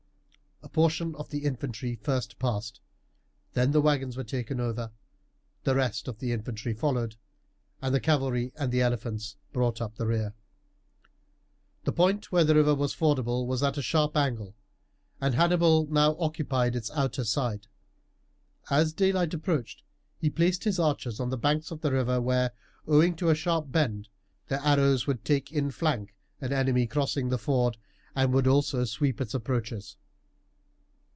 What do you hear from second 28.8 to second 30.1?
sweep its approaches.